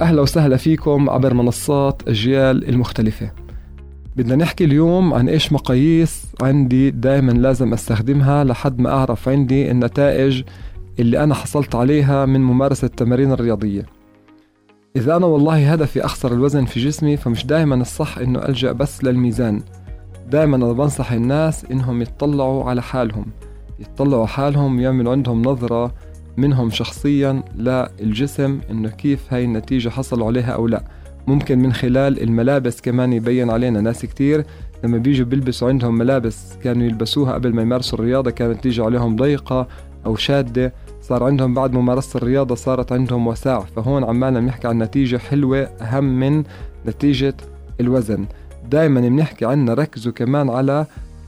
[0.00, 3.32] أهلا وسهلا فيكم عبر منصات أجيال المختلفة.
[4.16, 10.42] بدنا نحكي اليوم عن إيش مقاييس عندي دائما لازم أستخدمها لحد ما أعرف عندي النتائج
[10.98, 13.86] اللي أنا حصلت عليها من ممارسة التمارين الرياضية.
[14.96, 19.62] إذا أنا والله هدفي أخسر الوزن في جسمي فمش دائما الصح إنه ألجأ بس للميزان.
[20.30, 23.26] دائما أنا بنصح الناس إنهم يتطلعوا على حالهم.
[23.78, 25.94] يتطلعوا حالهم ويعملوا عندهم نظرة
[26.40, 30.84] منهم شخصيا للجسم إنه كيف هاي النتيجة حصلوا عليها أو لا.
[31.26, 34.44] ممكن من خلال الملابس كمان يبين علينا ناس كتير
[34.84, 39.68] لما بيجوا بيلبسوا عندهم ملابس كانوا يلبسوها قبل ما يمارسوا الرياضة كانت تيجي عليهم ضيقة
[40.06, 40.72] أو شادة.
[41.02, 43.60] صار عندهم بعد ممارسة الرياضة صارت عندهم وساع.
[43.60, 46.44] فهون عمالنا بنحكي عن نتيجة حلوة أهم من
[46.86, 47.34] نتيجة
[47.80, 48.26] الوزن.
[48.70, 50.86] دائما بنحكي عنا ركزوا كمان على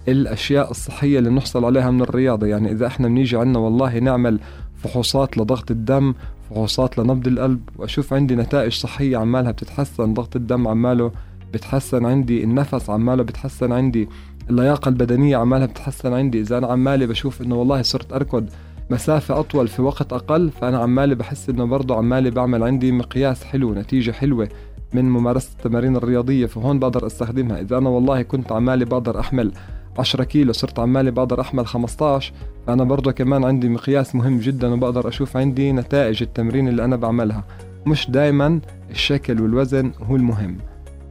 [0.08, 2.46] الأشياء الصحية اللي نحصل عليها من الرياضة.
[2.46, 4.40] يعني إذا إحنا بنيجي عنا والله نعمل
[4.82, 6.14] فحوصات لضغط الدم
[6.50, 7.60] فحوصات لنبض القلب.
[7.76, 10.14] وأشوف عندي نتائج صحية عمالها بتتحسن.
[10.14, 11.12] ضغط الدم عماله
[11.54, 14.08] بتحسن عندي النفس عماله بتحسن عندي
[14.50, 16.40] اللياقة البدنية عمالها بتحسن عندي.
[16.40, 18.48] إذا أنا عمالي بشوف إنه والله صرت أركض
[18.90, 23.74] مسافة أطول في وقت أقل فأنا عمالي بحس إنه برضه عمالي بعمل عندي مقياس حلو
[23.74, 24.48] نتيجة حلوة
[24.94, 26.46] من ممارسة التمارين الرياضية.
[26.46, 27.60] فهون بقدر أستخدمها.
[27.60, 29.52] إذا أنا والله كنت عمالي بقدر أحمل
[29.98, 32.32] 10 كيلو صرت عمالي بقدر أحمل 15
[32.66, 37.44] فانا برضه كمان عندي مقياس مهم جدا وبقدر أشوف عندي نتائج التمرين اللي أنا بعملها.
[37.86, 40.58] مش دايما الشكل والوزن هو المهم.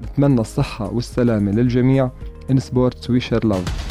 [0.03, 2.09] نتمنى الصحة والسلامة للجميع.
[2.51, 3.90] In sports we share love